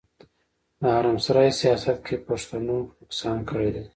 د 0.79 0.81
حرم 0.95 1.17
سرای 1.25 1.49
سياست 1.61 1.97
کې 2.05 2.15
پښتنو 2.27 2.77
نقصان 3.01 3.37
کړی 3.49 3.69
دی. 3.75 3.83